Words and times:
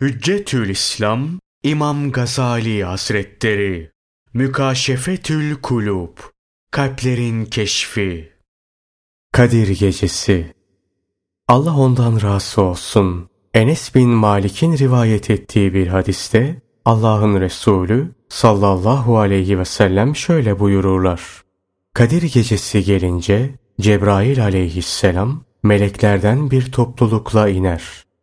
Hüccetül 0.00 0.68
İslam 0.68 1.28
İmam 1.62 2.12
Gazali 2.12 2.84
Hazretleri 2.84 3.90
Mükaşefetül 4.34 5.54
Kulub 5.54 6.18
Kalplerin 6.70 7.44
Keşfi 7.44 8.32
Kadir 9.32 9.68
Gecesi 9.68 10.54
Allah 11.48 11.76
ondan 11.76 12.22
razı 12.22 12.62
olsun. 12.62 13.28
Enes 13.54 13.94
bin 13.94 14.08
Malik'in 14.08 14.78
rivayet 14.78 15.30
ettiği 15.30 15.74
bir 15.74 15.86
hadiste 15.86 16.62
Allah'ın 16.84 17.40
Resulü 17.40 18.14
sallallahu 18.28 19.18
aleyhi 19.18 19.58
ve 19.58 19.64
sellem 19.64 20.16
şöyle 20.16 20.58
buyururlar. 20.58 21.22
Kadir 21.94 22.22
gecesi 22.22 22.84
gelince 22.84 23.50
Cebrail 23.80 24.42
aleyhisselam 24.42 25.44
meleklerden 25.62 26.50
bir 26.50 26.72
toplulukla 26.72 27.48
iner. 27.48 27.82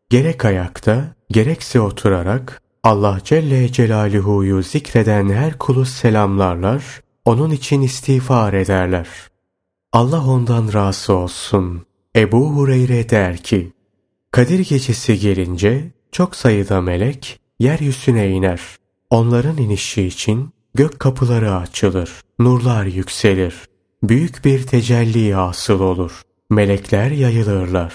Gerek 0.10 0.46
ayakta 0.46 1.16
gerekse 1.34 1.80
oturarak 1.80 2.62
Allah 2.84 3.20
Celle 3.24 3.72
Celaluhu'yu 3.72 4.64
zikreden 4.64 5.30
her 5.30 5.58
kulu 5.58 5.86
selamlarlar, 5.86 7.02
onun 7.26 7.52
için 7.52 7.82
istiğfar 7.82 8.54
ederler. 8.54 9.08
Allah 9.94 10.26
ondan 10.26 10.74
razı 10.74 11.14
olsun. 11.14 11.86
Ebu 12.16 12.50
Hureyre 12.56 13.10
der 13.10 13.38
ki, 13.38 13.72
Kadir 14.32 14.60
gecesi 14.60 15.20
gelince 15.20 15.92
çok 16.12 16.36
sayıda 16.36 16.82
melek 16.82 17.40
yeryüzüne 17.60 18.30
iner. 18.30 18.62
Onların 19.10 19.58
inişi 19.58 20.04
için 20.04 20.50
gök 20.76 21.00
kapıları 21.00 21.56
açılır, 21.56 22.12
nurlar 22.40 22.86
yükselir. 22.86 23.56
Büyük 24.04 24.46
bir 24.46 24.64
tecelli 24.68 25.34
hasıl 25.34 25.80
olur. 25.80 26.22
Melekler 26.50 27.12
yayılırlar. 27.12 27.94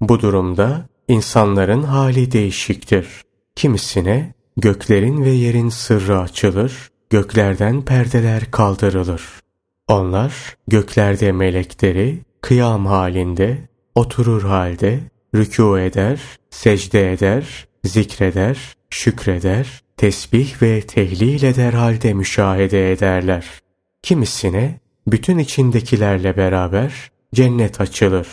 Bu 0.00 0.20
durumda 0.20 0.88
İnsanların 1.08 1.82
hali 1.82 2.32
değişiktir. 2.32 3.06
Kimisine 3.56 4.34
göklerin 4.56 5.24
ve 5.24 5.30
yerin 5.30 5.68
sırrı 5.68 6.20
açılır, 6.20 6.90
göklerden 7.10 7.82
perdeler 7.82 8.50
kaldırılır. 8.50 9.22
Onlar 9.88 10.56
göklerde 10.66 11.32
melekleri 11.32 12.18
kıyam 12.40 12.86
halinde, 12.86 13.58
oturur 13.94 14.42
halde, 14.42 15.00
rükû 15.34 15.80
eder, 15.80 16.20
secde 16.50 17.12
eder, 17.12 17.66
zikreder, 17.84 18.58
şükreder, 18.90 19.82
tesbih 19.96 20.62
ve 20.62 20.80
tehlil 20.80 21.42
eder 21.42 21.72
halde 21.72 22.14
müşahede 22.14 22.92
ederler. 22.92 23.46
Kimisine 24.02 24.80
bütün 25.06 25.38
içindekilerle 25.38 26.36
beraber 26.36 27.10
cennet 27.34 27.80
açılır. 27.80 28.28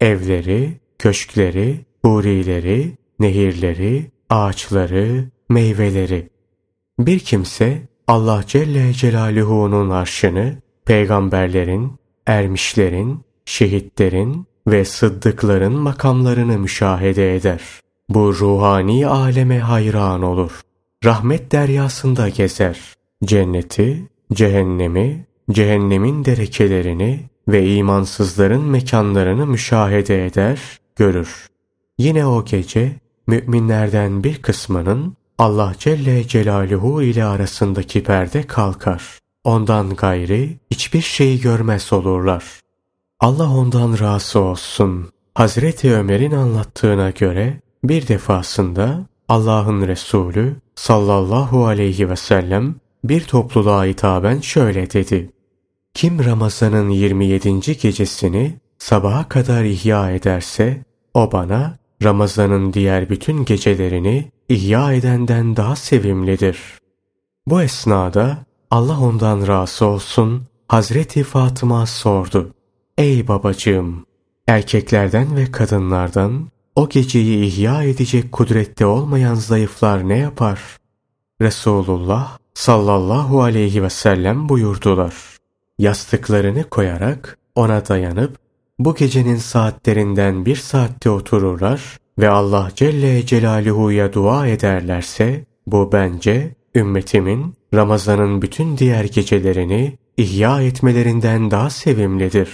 Evleri, 0.00 0.80
köşkleri, 0.98 1.80
hurileri, 2.04 2.92
nehirleri, 3.20 4.10
ağaçları, 4.30 5.24
meyveleri. 5.48 6.28
Bir 6.98 7.18
kimse 7.18 7.82
Allah 8.06 8.44
Celle 8.46 8.92
Celaluhu'nun 8.92 9.90
arşını 9.90 10.56
peygamberlerin, 10.84 11.92
ermişlerin, 12.26 13.20
şehitlerin 13.44 14.46
ve 14.66 14.84
sıddıkların 14.84 15.72
makamlarını 15.72 16.58
müşahede 16.58 17.36
eder. 17.36 17.60
Bu 18.08 18.34
ruhani 18.34 19.06
aleme 19.06 19.58
hayran 19.58 20.22
olur. 20.22 20.60
Rahmet 21.04 21.52
deryasında 21.52 22.28
gezer. 22.28 22.78
Cenneti, 23.24 24.08
cehennemi, 24.32 25.26
cehennemin 25.50 26.24
derekelerini 26.24 27.20
ve 27.48 27.74
imansızların 27.74 28.62
mekanlarını 28.62 29.46
müşahede 29.46 30.26
eder, 30.26 30.60
görür. 30.96 31.53
Yine 31.98 32.26
o 32.26 32.44
gece 32.44 32.92
müminlerden 33.26 34.24
bir 34.24 34.42
kısmının 34.42 35.16
Allah 35.38 35.72
Celle 35.78 36.28
Celaluhu 36.28 37.02
ile 37.02 37.24
arasındaki 37.24 38.02
perde 38.02 38.42
kalkar. 38.42 39.18
Ondan 39.44 39.90
gayri 39.90 40.58
hiçbir 40.70 41.00
şeyi 41.00 41.40
görmez 41.40 41.92
olurlar. 41.92 42.44
Allah 43.20 43.50
ondan 43.50 43.98
razı 43.98 44.40
olsun. 44.40 45.08
Hazreti 45.34 45.94
Ömer'in 45.94 46.32
anlattığına 46.32 47.10
göre 47.10 47.60
bir 47.84 48.08
defasında 48.08 49.06
Allah'ın 49.28 49.86
Resulü 49.88 50.56
sallallahu 50.74 51.66
aleyhi 51.66 52.10
ve 52.10 52.16
sellem 52.16 52.74
bir 53.04 53.24
topluluğa 53.24 53.84
hitaben 53.84 54.40
şöyle 54.40 54.90
dedi. 54.90 55.30
Kim 55.94 56.24
Ramazan'ın 56.24 56.88
27. 56.88 57.78
gecesini 57.78 58.58
sabaha 58.78 59.28
kadar 59.28 59.64
ihya 59.64 60.10
ederse 60.10 60.84
o 61.14 61.32
bana 61.32 61.78
Ramazan'ın 62.04 62.72
diğer 62.72 63.10
bütün 63.10 63.44
gecelerini 63.44 64.30
ihya 64.48 64.92
edenden 64.92 65.56
daha 65.56 65.76
sevimlidir. 65.76 66.58
Bu 67.46 67.62
esnada 67.62 68.38
Allah 68.70 69.00
ondan 69.00 69.46
razı 69.46 69.86
olsun 69.86 70.42
Hazreti 70.68 71.24
Fatıma 71.24 71.86
sordu. 71.86 72.54
Ey 72.98 73.28
babacığım! 73.28 74.06
Erkeklerden 74.46 75.36
ve 75.36 75.52
kadınlardan 75.52 76.48
o 76.76 76.88
geceyi 76.88 77.44
ihya 77.44 77.82
edecek 77.82 78.32
kudrette 78.32 78.86
olmayan 78.86 79.34
zayıflar 79.34 80.08
ne 80.08 80.18
yapar? 80.18 80.60
Resulullah 81.40 82.38
sallallahu 82.54 83.42
aleyhi 83.42 83.82
ve 83.82 83.90
sellem 83.90 84.48
buyurdular. 84.48 85.14
Yastıklarını 85.78 86.64
koyarak 86.70 87.38
ona 87.54 87.88
dayanıp 87.88 88.38
bu 88.78 88.94
gecenin 88.94 89.36
saatlerinden 89.36 90.46
bir 90.46 90.56
saatte 90.56 91.10
otururlar 91.10 91.98
ve 92.18 92.28
Allah 92.28 92.70
Celle 92.74 93.26
Celaluhu'ya 93.26 94.12
dua 94.12 94.46
ederlerse 94.46 95.44
bu 95.66 95.92
bence 95.92 96.54
ümmetimin 96.74 97.54
Ramazan'ın 97.74 98.42
bütün 98.42 98.78
diğer 98.78 99.04
gecelerini 99.04 99.98
ihya 100.16 100.62
etmelerinden 100.62 101.50
daha 101.50 101.70
sevimlidir. 101.70 102.48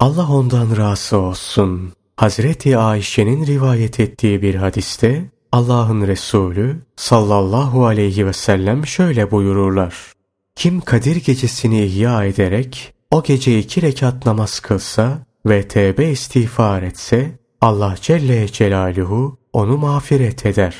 Allah 0.00 0.32
ondan 0.32 0.76
razı 0.76 1.16
olsun. 1.16 1.92
Hazreti 2.16 2.78
Ayşe'nin 2.78 3.46
rivayet 3.46 4.00
ettiği 4.00 4.42
bir 4.42 4.54
hadiste 4.54 5.30
Allah'ın 5.52 6.06
Resulü 6.06 6.80
sallallahu 6.96 7.86
aleyhi 7.86 8.26
ve 8.26 8.32
sellem 8.32 8.86
şöyle 8.86 9.30
buyururlar. 9.30 10.12
Kim 10.56 10.80
Kadir 10.80 11.16
gecesini 11.16 11.84
ihya 11.84 12.24
ederek 12.24 12.91
o 13.12 13.22
gece 13.22 13.58
iki 13.58 13.82
rekat 13.82 14.26
namaz 14.26 14.60
kılsa 14.60 15.18
ve 15.46 15.68
tevbe 15.68 16.10
istiğfar 16.10 16.82
etse 16.82 17.38
Allah 17.60 17.94
Celle 18.00 18.48
Celaluhu 18.48 19.38
onu 19.52 19.76
mağfiret 19.78 20.46
eder. 20.46 20.76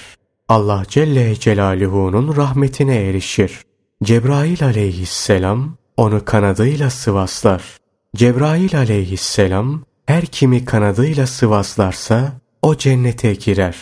Allah 0.48 0.82
Celle 0.88 1.36
Celaluhu'nun 1.40 2.36
rahmetine 2.36 2.96
erişir. 2.96 3.62
Cebrail 4.04 4.64
aleyhisselam 4.64 5.76
onu 5.96 6.24
kanadıyla 6.24 6.90
sıvaslar. 6.90 7.62
Cebrail 8.16 8.76
aleyhisselam 8.76 9.82
her 10.06 10.26
kimi 10.26 10.64
kanadıyla 10.64 11.26
sıvaslarsa 11.26 12.32
o 12.62 12.76
cennete 12.76 13.34
girer. 13.34 13.76